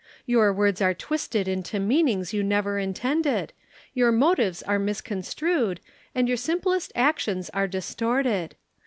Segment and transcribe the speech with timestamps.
[0.25, 3.53] Your words are twisted into meanings you never intended,
[3.93, 5.79] your motives are misconstrued,
[6.15, 8.55] and your simplest actions are distorted.